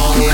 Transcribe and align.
Don't 0.00 0.29